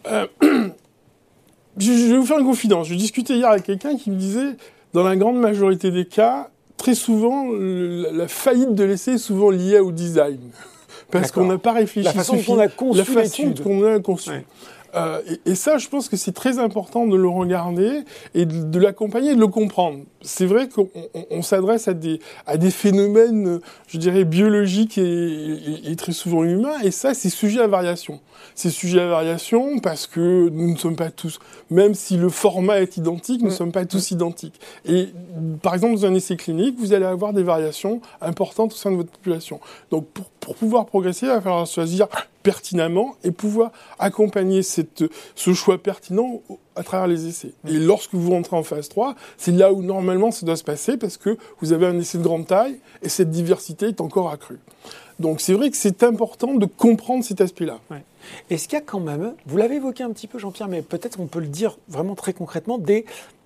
Euh, 0.07 0.26
je, 0.42 1.92
je 1.92 2.12
vais 2.12 2.19
vous 2.19 2.26
faire 2.26 2.38
une 2.38 2.47
confidence. 2.47 2.88
Je 2.88 2.95
discutais 2.95 3.35
hier 3.35 3.49
avec 3.49 3.64
quelqu'un 3.64 3.97
qui 3.97 4.11
me 4.11 4.16
disait, 4.16 4.57
dans 4.92 5.02
la 5.02 5.16
grande 5.16 5.38
majorité 5.38 5.90
des 5.90 6.04
cas, 6.04 6.50
très 6.76 6.95
souvent, 6.95 7.50
la, 7.52 8.12
la 8.12 8.28
faillite 8.28 8.75
de 8.75 8.85
l'essai 8.85 9.12
est 9.12 9.19
souvent 9.19 9.50
liée 9.50 9.78
au 9.78 9.92
design. 9.92 10.40
Parce 11.11 11.31
qu'on 11.31 11.47
n'a 11.47 11.59
pas 11.59 11.73
réfléchi. 11.73 12.07
La 12.07 12.12
façon 12.12 12.37
dont 12.37 12.54
on 12.54 12.59
a 12.59 12.69
conçu 12.69 12.99
La 12.99 13.04
façon 13.04 13.54
qu'on 13.62 13.85
a 13.85 14.00
conçu. 14.00 14.31
Ouais. 14.31 14.45
Euh, 14.94 15.20
et, 15.46 15.52
et, 15.52 15.54
ça, 15.54 15.78
je 15.78 15.88
pense 15.88 16.08
que 16.08 16.16
c'est 16.16 16.32
très 16.32 16.58
important 16.58 17.06
de 17.06 17.16
le 17.16 17.28
regarder 17.28 18.02
et 18.34 18.44
de, 18.44 18.62
de 18.62 18.78
l'accompagner 18.78 19.30
et 19.30 19.34
de 19.34 19.40
le 19.40 19.49
comprendre. 19.49 20.00
C'est 20.20 20.46
vrai 20.46 20.68
qu'on 20.68 20.88
on, 21.30 21.42
s'adresse 21.42 21.88
à 21.88 21.94
des, 21.94 22.20
à 22.46 22.56
des 22.56 22.70
phénomènes, 22.70 23.61
je 23.88 23.99
dirais, 23.99 24.25
biologiques 24.25 24.99
et, 24.99 25.02
et, 25.02 25.90
et 25.90 25.96
très 25.96 26.12
souvent 26.12 26.44
humains, 26.44 26.78
et 26.84 26.90
ça, 26.90 27.14
c'est 27.14 27.30
sujet 27.30 27.61
à 27.61 27.66
variation. 27.66 28.20
C'est 28.54 28.70
sujet 28.70 29.00
à 29.00 29.06
variation 29.06 29.78
parce 29.78 30.06
que 30.06 30.49
nous 30.50 30.72
ne 30.72 30.76
sommes 30.76 30.96
pas 30.96 31.11
tous, 31.11 31.38
même 31.70 31.94
si 31.94 32.16
le 32.16 32.28
format 32.28 32.80
est 32.80 32.96
identique, 32.96 33.40
nous 33.40 33.49
ne 33.49 33.52
mmh. 33.52 33.56
sommes 33.56 33.72
pas 33.72 33.87
tous 33.87 34.11
identiques. 34.11 34.61
Et 34.84 35.08
par 35.62 35.75
exemple, 35.75 35.94
dans 35.94 36.06
un 36.06 36.14
essai 36.14 36.37
clinique, 36.37 36.76
vous 36.78 36.92
allez 36.92 37.06
avoir 37.06 37.32
des 37.32 37.42
variations 37.42 38.00
importantes 38.20 38.72
au 38.72 38.76
sein 38.76 38.90
de 38.90 38.96
votre 38.96 39.11
population. 39.11 39.61
Donc, 39.90 40.06
pour, 40.08 40.26
pour 40.40 40.54
pouvoir 40.54 40.87
progresser, 40.87 41.26
il 41.26 41.30
va 41.30 41.40
falloir 41.40 41.66
choisir 41.66 42.08
pertinemment 42.42 43.16
et 43.25 43.30
pouvoir 43.30 43.72
accompagner 43.99 44.62
cette, 44.62 45.04
ce 45.34 45.54
choix 45.54 45.78
pertinent 45.78 46.42
à 46.76 46.82
travers 46.82 47.06
les 47.06 47.26
essais. 47.26 47.52
Et 47.68 47.78
lorsque 47.78 48.14
vous 48.14 48.30
rentrez 48.30 48.56
en 48.56 48.62
phase 48.62 48.88
3, 48.88 49.14
c'est 49.37 49.52
là 49.52 49.72
où 49.72 49.82
normalement 49.82 50.30
ça 50.30 50.46
doit 50.46 50.56
se 50.56 50.64
passer 50.64 50.96
parce 50.96 51.16
que 51.16 51.37
vous 51.61 51.72
avez 51.72 51.87
un 51.87 51.99
essai 51.99 52.18
de 52.18 52.22
grande 52.22 52.46
taille 52.46 52.78
et 53.02 53.08
cette 53.08 53.30
diversité 53.30 53.87
est 53.87 54.00
encore 54.00 54.30
accrue. 54.30 54.58
Donc 55.18 55.40
c'est 55.40 55.52
vrai 55.52 55.70
que 55.70 55.76
c'est 55.76 56.02
important 56.02 56.54
de 56.54 56.66
comprendre 56.66 57.25
cet 57.25 57.40
aspect-là. 57.40 57.78
Est-ce 58.50 58.68
qu'il 58.68 58.78
y 58.78 58.82
a 58.82 58.84
quand 58.84 59.00
même, 59.00 59.34
vous 59.46 59.56
l'avez 59.56 59.76
évoqué 59.76 60.02
un 60.02 60.11
petit 60.11 60.26
peu 60.26 60.38
Jean-Pierre, 60.38 60.68
mais 60.68 60.82
peut-être 60.82 61.20
on 61.20 61.26
peut 61.26 61.40
le 61.40 61.46
dire 61.46 61.78
vraiment 61.88 62.14
très 62.14 62.32
concrètement, 62.32 62.78
des 62.78 63.04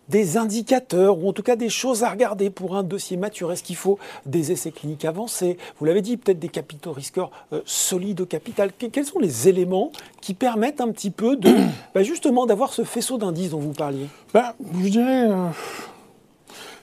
des 0.09 0.37
indicateurs 0.37 1.19
ou 1.19 1.29
en 1.29 1.33
tout 1.33 1.43
cas 1.43 1.57
des 1.57 1.69
choses 1.69 2.05
à 2.05 2.11
regarder 2.11 2.51
pour 2.51 2.77
un 2.77 2.83
dossier 2.83 3.17
mature 3.17 3.53
Est-ce 3.53 3.63
qu'il 3.63 3.77
faut 3.77 3.99
des 4.25 4.53
essais 4.53 4.71
cliniques 4.71 5.05
avancés? 5.05 5.59
Vous 5.79 5.85
l'avez 5.85 6.03
dit, 6.03 6.17
peut-être 6.17 6.39
des 6.39 6.49
capitaux 6.49 6.93
risqueurs 6.93 7.31
euh, 7.53 7.61
solides 7.65 8.21
au 8.21 8.27
capital. 8.27 8.71
quels 8.73 9.05
sont 9.05 9.19
les 9.19 9.49
éléments 9.49 9.91
qui 10.21 10.35
permettent 10.35 10.81
un 10.81 10.91
petit 10.91 11.11
peu 11.11 11.37
de 11.37 11.55
bah, 11.95 12.03
justement 12.03 12.47
d'avoir 12.47 12.73
ce 12.73 12.85
faisceau 12.85 13.19
d'indices 13.19 13.51
dont 13.51 13.61
vous 13.61 13.73
parliez? 13.73 14.07
Bah, 14.33 14.55
Je 14.83 14.89
dirais. 14.89 15.31
Euh, 15.31 15.49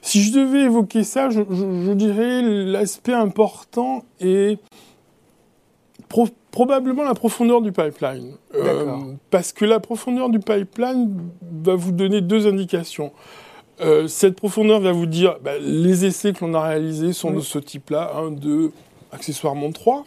si 0.01 0.21
je 0.21 0.33
devais 0.33 0.63
évoquer 0.63 1.05
ça, 1.05 1.29
je, 1.29 1.93
dirais 1.93 2.41
l'aspect 2.41 3.13
important 3.13 4.03
est 4.19 4.59
probablement 6.53 7.03
la 7.03 7.15
profondeur 7.15 7.61
du 7.61 7.71
pipeline. 7.71 8.35
Euh, 8.53 8.85
parce 9.31 9.51
que 9.51 9.65
la 9.65 9.79
profondeur 9.79 10.29
du 10.29 10.37
pipeline 10.37 11.11
va 11.41 11.73
vous 11.73 11.91
donner 11.91 12.21
deux 12.21 12.45
indications. 12.45 13.11
Euh, 13.81 14.07
cette 14.07 14.35
profondeur 14.35 14.79
va 14.79 14.91
vous 14.91 15.07
dire 15.07 15.39
bah, 15.43 15.57
les 15.59 16.05
essais 16.05 16.31
que 16.31 16.45
l'on 16.45 16.53
a 16.53 16.61
réalisés 16.61 17.11
sont 17.11 17.31
de 17.31 17.39
ce 17.39 17.57
type-là, 17.57 18.11
un, 18.15 18.29
deux, 18.29 18.71
accessoirement 19.11 19.71
trois. 19.71 20.05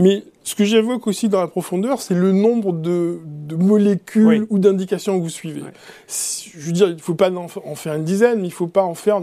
Mais 0.00 0.24
ce 0.46 0.54
que 0.54 0.64
j'évoque 0.64 1.08
aussi 1.08 1.28
dans 1.28 1.40
la 1.40 1.48
profondeur, 1.48 2.00
c'est 2.00 2.14
le 2.14 2.30
nombre 2.30 2.72
de, 2.72 3.18
molécules 3.58 4.46
ou 4.48 4.60
d'indications 4.60 5.18
que 5.18 5.22
vous 5.24 5.28
suivez. 5.28 5.62
Je 6.08 6.60
veux 6.60 6.70
dire, 6.70 6.88
il 6.88 6.94
ne 6.94 7.00
faut 7.00 7.16
pas 7.16 7.32
en 7.32 7.74
faire 7.74 7.94
une 7.94 8.04
dizaine, 8.04 8.36
mais 8.36 8.46
il 8.46 8.50
ne 8.50 8.54
faut 8.54 8.68
pas 8.68 8.84
en 8.84 8.94
faire 8.94 9.22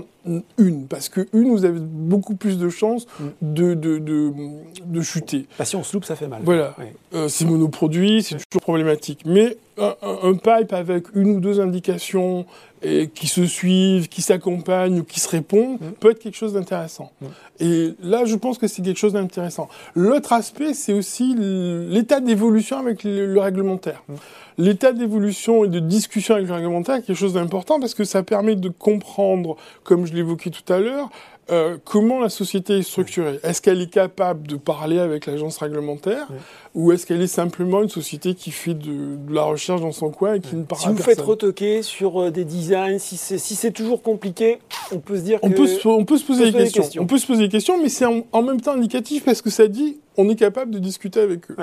une, 0.58 0.88
parce 0.88 1.10
que 1.10 1.28
une, 1.34 1.50
vous 1.50 1.66
avez 1.66 1.80
beaucoup 1.80 2.36
plus 2.36 2.58
de 2.58 2.70
chances 2.70 3.08
mm. 3.20 3.26
de, 3.42 3.74
de, 3.74 5.02
chuter. 5.02 5.48
Bah, 5.58 5.66
si 5.66 5.76
on 5.76 5.84
se 5.84 5.94
loupe, 5.94 6.06
ça 6.06 6.16
fait 6.16 6.28
mal. 6.28 6.42
Voilà. 6.44 6.76
Euh, 7.14 7.28
c'est 7.28 7.46
monoproduit, 7.46 8.24
c'est 8.24 8.36
toujours 8.36 8.62
problématique. 8.62 9.22
Mais 9.26 9.58
un, 9.78 10.34
pipe 10.34 10.72
avec 10.72 11.14
une 11.16 11.38
ou 11.38 11.40
deux 11.40 11.60
indications 11.60 12.46
et 12.82 13.10
qui 13.10 13.28
se 13.28 13.46
suivent, 13.46 14.08
qui 14.08 14.22
s'accompagnent 14.22 15.00
ou 15.00 15.04
qui 15.04 15.20
se 15.20 15.28
répondent 15.28 15.80
mm. 15.82 15.92
peut 16.00 16.12
être 16.12 16.20
quelque 16.20 16.38
chose 16.38 16.54
d'intéressant. 16.54 17.12
Mm. 17.20 17.26
Et 17.60 17.94
là, 18.02 18.24
je 18.26 18.36
pense 18.36 18.58
que 18.58 18.68
c'est 18.68 18.82
quelque 18.82 19.00
chose 19.00 19.14
d'intéressant. 19.14 19.68
L'autre 19.94 20.32
aspect, 20.32 20.74
c'est 20.74 20.94
aussi 20.94 21.13
l'état 21.20 22.20
d'évolution 22.20 22.78
avec 22.78 23.04
le, 23.04 23.40
réglementaire. 23.40 24.04
Mm. 24.08 24.14
L'état 24.60 24.92
d'évolution 24.92 25.66
et 25.66 25.68
de 25.68 25.80
discussion 25.80 26.36
avec 26.36 26.48
le 26.48 26.54
réglementaire 26.54 26.96
est 26.96 27.02
quelque 27.02 27.18
chose 27.18 27.34
d'important 27.34 27.80
parce 27.80 27.96
que 27.96 28.04
ça 28.04 28.24
permet 28.24 28.56
de 28.56 28.70
comprendre, 28.70 29.58
comme 29.84 30.06
je 30.06 30.14
l'évoquais 30.14 30.52
tout 30.52 30.72
à 30.72 30.80
l'heure, 30.80 31.10
euh, 31.52 31.78
comment 31.84 32.20
la 32.20 32.30
société 32.30 32.78
est 32.78 32.84
structurée. 32.84 33.38
Est-ce 33.44 33.62
qu'elle 33.62 33.82
est 33.82 33.92
capable 33.92 34.48
de 34.48 34.56
parler 34.56 35.00
avec 35.00 35.26
l'agence 35.26 35.58
réglementaire 35.58 36.30
ou 36.74 36.94
est-ce 36.94 37.06
qu'elle 37.06 37.22
est 37.22 37.28
simplement 37.28 37.84
une 37.84 37.90
société 37.90 38.34
qui 38.34 38.52
fait 38.52 38.74
de, 38.74 39.18
la 39.30 39.44
recherche 39.44 39.82
dans 39.82 39.92
son 39.92 40.10
coin 40.10 40.36
et 40.36 40.40
qui 40.40 40.56
ne 40.56 40.64
parle 40.64 40.82
si 40.82 40.88
vous 40.88 40.98
faites 40.98 41.20
retoquer 41.20 41.82
sur 41.82 42.22
euh, 42.22 42.32
des 42.32 42.46
designs, 42.46 42.98
si 42.98 43.18
c'est 43.18 43.38
si 43.38 43.74
toujours 43.74 44.02
compliqué, 44.02 44.60
on 44.94 45.00
peut 45.00 45.18
se 45.18 45.22
dire 45.24 45.40
on 45.42 45.50
Peut 45.50 45.68
se, 45.68 45.86
on 45.86 46.06
peut 46.06 46.18
se 46.18 46.24
poser, 46.24 46.50
des, 46.50 46.70
questions. 46.70 47.04
On 47.04 47.06
peut 47.06 47.18
se 47.18 47.28
poser 47.28 47.44
des 47.44 47.50
questions, 47.50 47.82
mais 47.82 47.90
c'est 47.90 48.06
en, 48.06 48.42
même 48.42 48.62
temps 48.62 48.74
indicatif 48.74 49.26
parce 49.26 49.42
que 49.42 49.50
ça 49.50 49.68
dit 49.68 49.98
on 50.18 50.30
est 50.30 50.36
capable 50.36 50.72
de 50.72 50.80
discuter 50.80 51.20
avec 51.22 51.50
eux. 51.52 51.56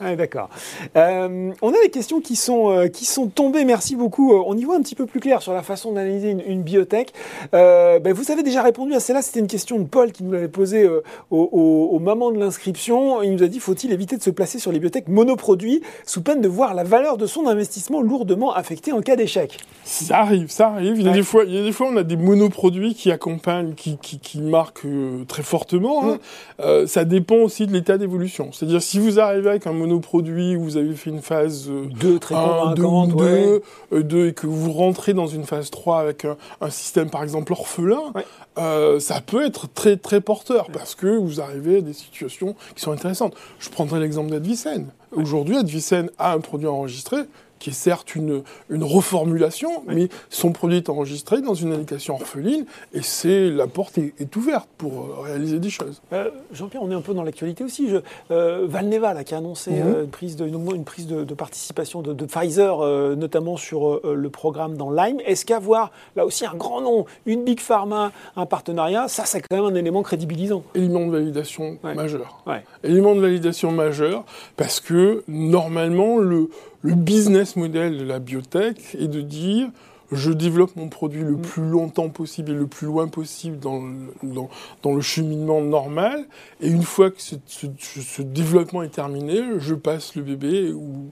Ah, 0.00 0.14
D'accord. 0.14 0.48
Euh, 0.96 1.50
on 1.60 1.70
a 1.70 1.82
des 1.82 1.90
questions 1.90 2.20
qui 2.20 2.36
sont, 2.36 2.70
euh, 2.70 2.86
qui 2.86 3.04
sont 3.04 3.26
tombées, 3.26 3.64
merci 3.64 3.96
beaucoup. 3.96 4.32
Euh, 4.32 4.42
on 4.46 4.56
y 4.56 4.62
voit 4.62 4.76
un 4.76 4.80
petit 4.80 4.94
peu 4.94 5.06
plus 5.06 5.18
clair 5.18 5.42
sur 5.42 5.52
la 5.52 5.62
façon 5.62 5.92
d'analyser 5.92 6.36
une, 6.46 6.62
biotech. 6.62 7.12
Ben, 7.52 8.12
vous 8.12 8.30
avez 8.30 8.42
déjà 8.42 8.62
répondu 8.62 8.94
à 8.94 9.00
celle-là, 9.00 9.22
c'était 9.22 9.40
une 9.40 9.48
question 9.48 9.78
de 9.78 9.84
Paul 9.84 10.12
qui 10.12 10.22
nous 10.22 10.32
l'avait 10.32 10.48
posée 10.48 10.88
au, 11.30 11.98
moment 11.98 12.30
de 12.30 12.38
l'inscription. 12.38 13.22
Il 13.22 13.32
nous 13.32 13.42
a 13.42 13.48
dit, 13.48 13.58
faut-il 13.58 13.92
éviter 13.92 14.16
de 14.16 14.22
se 14.22 14.30
placer 14.30 14.58
sur 14.58 14.70
les 14.70 14.78
biotech 14.78 15.08
monoproduits 15.08 15.82
sous 16.06 16.22
peine 16.22 16.40
de 16.40 16.48
voir 16.48 16.74
la 16.74 16.84
valeur 16.84 17.16
de 17.16 17.26
son 17.26 17.46
investissement 17.46 18.00
lourdement 18.00 18.54
affectée 18.54 18.92
en 18.92 19.00
cas 19.00 19.16
d'échec? 19.16 19.58
Ça 19.84 20.18
arrive, 20.18 20.50
ça 20.50 20.68
arrive. 20.68 20.98
Il 20.98 21.06
y, 21.06 21.08
a 21.08 21.12
des 21.12 21.22
fois, 21.22 21.44
il 21.44 21.54
y 21.54 21.58
a 21.58 21.62
des 21.62 21.72
fois, 21.72 21.88
on 21.92 21.96
a 21.96 22.02
des 22.02 22.16
monoproduits 22.16 22.94
qui 22.94 23.10
accompagnent, 23.10 23.74
qui, 23.74 23.98
qui, 23.98 24.40
marquent 24.40 24.86
très 25.26 25.42
fortement. 25.42 26.04
Hein. 26.08 26.18
Mm. 26.58 26.86
ça 26.86 27.04
dépend 27.04 27.36
aussi 27.36 27.66
de 27.66 27.72
l'état 27.72 27.98
d'évolution. 27.98 28.50
C'est-à-dire, 28.52 28.82
si 28.82 28.98
vous 28.98 29.18
arrivez 29.18 29.50
avec 29.50 29.66
un 29.66 29.72
nos 29.88 30.00
produits, 30.00 30.54
vous 30.54 30.76
avez 30.76 30.94
fait 30.94 31.10
une 31.10 31.22
phase 31.22 31.68
2 31.68 32.14
euh, 32.14 32.18
très 32.18 32.34
1, 32.34 32.74
2, 32.74 33.62
2, 34.02 34.28
et 34.28 34.32
que 34.32 34.46
vous 34.46 34.72
rentrez 34.72 35.14
dans 35.14 35.26
une 35.26 35.44
phase 35.44 35.70
3 35.70 36.00
avec 36.00 36.24
un, 36.24 36.70
système 36.70 37.10
par 37.10 37.22
exemple 37.22 37.52
orphelin, 37.52 38.12
euh, 38.58 39.00
ça 39.00 39.20
peut 39.20 39.44
être 39.44 39.66
très 39.72 39.96
très 39.96 40.20
porteur 40.20 40.68
parce 40.72 40.94
que 40.94 41.06
vous 41.06 41.40
arrivez 41.40 41.78
à 41.78 41.80
des 41.80 41.92
situations 41.92 42.54
qui 42.74 42.82
sont 42.82 42.92
intéressantes. 42.92 43.34
Je 43.58 43.70
prendrai 43.70 44.00
l'exemple 44.00 44.30
d'Advicen. 44.30 44.86
Aujourd'hui, 45.12 45.56
Advicen 45.56 46.10
a 46.18 46.34
un 46.34 46.40
produit 46.40 46.66
enregistré, 46.66 47.18
qui 47.58 47.70
est 47.70 47.74
certes 47.74 48.14
une, 48.14 48.42
une 48.70 48.84
reformulation, 48.84 49.82
mais 49.86 50.08
son 50.30 50.52
produit 50.52 50.78
est 50.78 50.88
enregistré 50.88 51.40
dans 51.40 51.54
une 51.54 51.72
indication 51.72 52.14
orpheline 52.14 52.64
et 52.92 53.02
c'est 53.02 53.50
la 53.50 53.66
porte 53.66 53.98
est, 53.98 54.36
ouverte 54.36 54.68
pour 54.76 54.92
euh, 54.92 55.22
réaliser 55.22 55.58
des 55.58 55.70
choses. 55.70 56.00
Euh, 56.12 56.30
Jean-Pierre, 56.52 56.82
on 56.82 56.90
est 56.90 56.94
un 56.94 57.00
peu 57.00 57.14
dans 57.14 57.22
l'actualité 57.22 57.64
aussi. 57.64 57.88
Je, 57.88 57.96
euh, 58.30 58.66
Valneva 58.68 59.14
là, 59.14 59.24
qui 59.24 59.34
a 59.34 59.38
annoncé 59.38 59.70
mhm. 59.70 60.02
une 60.04 60.10
prise 60.10 60.36
de, 60.36 60.46
une, 60.46 60.84
prise 60.84 61.06
de, 61.06 61.34
participation 61.34 62.02
de, 62.02 62.26
Pfizer, 62.28 63.16
notamment 63.16 63.56
sur 63.56 64.00
le 64.04 64.30
programme 64.30 64.76
dans 64.76 64.90
Lyme. 64.90 65.18
Est-ce 65.24 65.46
qu'avoir 65.46 65.90
là 66.16 66.26
aussi 66.26 66.44
un 66.44 66.54
grand 66.54 66.80
nom, 66.80 67.06
une 67.26 67.44
big 67.44 67.60
pharma, 67.60 68.12
un 68.36 68.44
partenariat, 68.44 69.08
ça 69.08 69.24
c'est 69.24 69.40
quand 69.40 69.56
même 69.56 69.72
un 69.72 69.74
élément 69.74 70.02
crédibilisant. 70.02 70.62
Élément 70.74 71.06
de 71.06 71.12
validation 71.12 71.78
majeur. 71.82 72.42
Élément 72.82 73.14
de 73.14 73.20
validation 73.20 73.72
majeur 73.72 74.24
parce 74.56 74.80
que 74.80 75.22
normalement 75.28 76.18
le 76.18 76.50
le 76.82 76.94
business 76.94 77.56
model 77.56 77.98
de 77.98 78.04
la 78.04 78.18
biotech 78.18 78.96
est 78.98 79.08
de 79.08 79.20
dire 79.20 79.70
je 80.10 80.32
développe 80.32 80.74
mon 80.76 80.88
produit 80.88 81.22
le 81.22 81.32
mm. 81.32 81.42
plus 81.42 81.64
longtemps 81.64 82.08
possible 82.08 82.52
et 82.52 82.54
le 82.54 82.66
plus 82.66 82.86
loin 82.86 83.08
possible 83.08 83.58
dans 83.58 83.82
le, 83.82 84.48
dans, 84.82 84.94
le 84.94 85.00
cheminement 85.00 85.60
normal. 85.60 86.26
Et 86.60 86.68
une 86.68 86.82
fois 86.82 87.10
que 87.10 87.20
ce, 87.20 88.22
développement 88.22 88.82
est 88.82 88.88
terminé, 88.88 89.42
je 89.58 89.74
passe 89.74 90.14
le 90.14 90.22
bébé 90.22 90.72
ou 90.72 91.10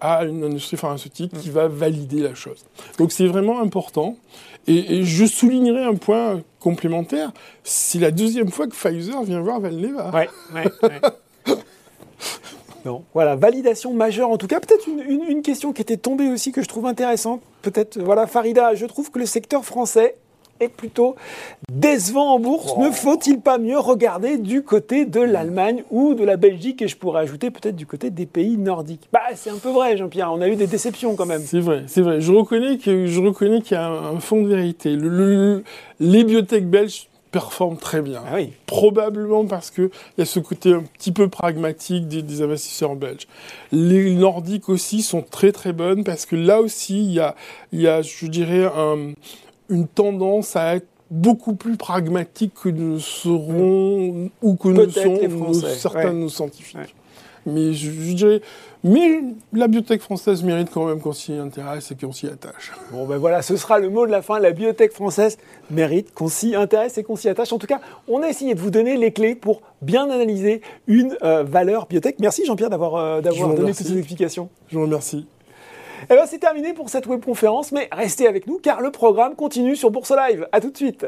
à 0.00 0.24
une 0.24 0.44
industrie 0.44 0.76
pharmaceutique 0.76 1.32
qui 1.32 1.48
mm. 1.48 1.52
va 1.52 1.68
valider 1.68 2.20
la 2.20 2.34
chose. 2.34 2.64
Donc 2.98 3.12
c'est 3.12 3.26
vraiment 3.26 3.60
important. 3.60 4.16
Et, 4.68 5.04
je 5.04 5.24
soulignerai 5.24 5.84
un 5.84 5.94
point 5.94 6.42
complémentaire, 6.58 7.32
c'est 7.62 8.00
la 8.00 8.10
deuxième 8.10 8.50
fois 8.50 8.66
que 8.66 8.74
Pfizer 8.74 9.22
vient 9.22 9.40
voir 9.40 9.60
Valneva. 9.60 10.10
Ouais, 10.10 10.28
ouais, 10.54 10.64
ouais. 10.82 11.00
Voilà, 13.14 13.36
validation 13.36 13.92
majeure 13.92 14.30
en 14.30 14.38
tout 14.38 14.46
cas. 14.46 14.60
Peut-être 14.60 14.86
une, 14.86 15.42
question 15.42 15.72
qui 15.72 15.82
était 15.82 15.96
tombée 15.96 16.28
aussi 16.28 16.52
que 16.52 16.62
je 16.62 16.68
trouve 16.68 16.86
intéressante. 16.86 17.40
Peut-être, 17.62 18.00
voilà, 18.00 18.26
Farida, 18.26 18.74
je 18.74 18.86
trouve 18.86 19.10
que 19.10 19.18
le 19.18 19.26
secteur 19.26 19.64
français 19.64 20.16
est 20.58 20.68
plutôt 20.68 21.16
décevant 21.70 22.34
en 22.34 22.40
bourse. 22.40 22.72
Oh. 22.76 22.82
Ne 22.82 22.90
faut-il 22.90 23.40
pas 23.40 23.58
mieux 23.58 23.78
regarder 23.78 24.38
du 24.38 24.62
côté 24.62 25.04
de 25.04 25.20
l'Allemagne 25.20 25.84
ou 25.90 26.14
de 26.14 26.24
la 26.24 26.36
Belgique 26.36 26.80
et 26.82 26.88
je 26.88 26.96
pourrais 26.96 27.20
ajouter 27.20 27.50
peut-être 27.50 27.76
du 27.76 27.86
côté 27.86 28.10
des 28.10 28.26
pays 28.26 28.56
nordiques? 28.56 29.08
Bah, 29.12 29.20
c'est 29.34 29.50
un 29.50 29.58
peu 29.58 29.70
vrai, 29.70 29.96
Jean-Pierre. 29.96 30.32
On 30.32 30.40
a 30.40 30.48
eu 30.48 30.56
des 30.56 30.66
déceptions 30.66 31.14
quand 31.14 31.26
même. 31.26 31.42
C'est 31.44 31.60
vrai, 31.60 31.84
c'est 31.86 32.00
vrai. 32.00 32.20
Je 32.20 32.32
reconnais 32.32 32.78
que 32.78 33.06
je 33.06 33.20
reconnais 33.20 33.60
qu'il 33.60 33.76
y 33.76 33.80
a 33.80 33.86
un, 33.86 34.18
fond 34.20 34.42
de 34.42 34.48
vérité. 34.48 34.96
les 36.00 36.24
biotech 36.24 36.68
belges 36.68 37.08
performe 37.36 37.76
très 37.76 38.00
bien. 38.00 38.22
Ah 38.26 38.38
Probablement 38.64 39.44
parce 39.44 39.70
qu'il 39.70 39.90
y 40.16 40.22
a 40.22 40.24
ce 40.24 40.40
côté 40.40 40.72
un 40.72 40.84
petit 40.94 41.12
peu 41.12 41.28
pragmatique 41.28 42.08
des, 42.08 42.40
investisseurs 42.40 42.96
belges. 42.96 43.26
Les 43.72 44.14
Nordiques 44.14 44.70
aussi 44.70 45.02
sont 45.02 45.20
très 45.20 45.52
très 45.52 45.74
bonnes 45.74 46.02
parce 46.02 46.24
que 46.24 46.34
là 46.34 46.62
aussi, 46.62 46.98
il 47.04 47.12
y 47.12 47.20
a, 47.20 47.34
y 47.72 47.86
a 47.86 48.00
je 48.00 48.26
dirais, 48.26 48.66
une 49.68 49.86
tendance 49.86 50.56
à 50.56 50.76
être 50.76 50.86
beaucoup 51.10 51.54
plus 51.54 51.76
pragmatique 51.76 52.54
que 52.54 52.70
nous 52.70 53.00
serons 53.00 54.30
ou 54.40 54.56
que 54.56 54.68
nous 54.68 54.90
sont 54.90 55.52
certains 55.74 56.14
de 56.14 56.18
nos 56.18 56.30
scientifiques. 56.30 56.94
Mais 57.46 57.72
je, 57.72 58.12
dirais, 58.12 58.40
mais 58.82 59.20
la 59.52 59.68
biotech 59.68 60.00
française 60.00 60.42
mérite 60.42 60.68
quand 60.72 60.86
même 60.86 61.00
qu'on 61.00 61.12
s'y 61.12 61.32
intéresse 61.32 61.92
et 61.92 61.94
qu'on 61.94 62.12
s'y 62.12 62.26
attache. 62.26 62.72
Bon 62.90 63.06
ben 63.06 63.18
voilà, 63.18 63.40
ce 63.40 63.56
sera 63.56 63.78
le 63.78 63.88
mot 63.88 64.04
de 64.04 64.10
la 64.10 64.20
fin. 64.20 64.40
La 64.40 64.50
biotech 64.50 64.92
française 64.92 65.38
mérite 65.70 66.12
qu'on 66.12 66.28
s'y 66.28 66.56
intéresse 66.56 66.98
et 66.98 67.04
qu'on 67.04 67.16
s'y 67.16 67.28
attache. 67.28 67.52
En 67.52 67.58
tout 67.58 67.68
cas, 67.68 67.80
on 68.08 68.22
a 68.22 68.28
essayé 68.28 68.54
de 68.54 68.60
vous 68.60 68.70
donner 68.70 68.96
les 68.96 69.12
clés 69.12 69.36
pour 69.36 69.62
bien 69.80 70.10
analyser 70.10 70.60
une 70.88 71.16
euh, 71.22 71.44
valeur 71.44 71.86
biotech. 71.86 72.16
Merci 72.18 72.44
Jean-Pierre 72.44 72.70
d'avoir 72.70 72.96
euh, 72.96 73.20
donné 73.20 73.72
toutes 73.72 73.86
ces 73.86 73.96
explications. 73.96 74.48
Je 74.68 74.76
vous 74.76 74.82
remercie. 74.82 75.26
Eh 76.10 76.14
bien, 76.14 76.26
c'est 76.26 76.38
terminé 76.38 76.72
pour 76.74 76.90
cette 76.90 77.06
webconférence, 77.06 77.72
mais 77.72 77.88
restez 77.92 78.26
avec 78.26 78.46
nous 78.46 78.58
car 78.58 78.80
le 78.80 78.90
programme 78.90 79.34
continue 79.34 79.76
sur 79.76 79.90
Bourse 79.90 80.12
Live. 80.12 80.46
A 80.52 80.60
tout 80.60 80.70
de 80.70 80.76
suite. 80.76 81.06